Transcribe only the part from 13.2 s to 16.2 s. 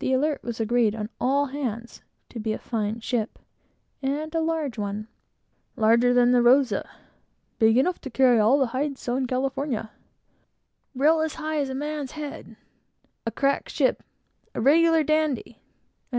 "A crack ship" "A regular dandy," etc.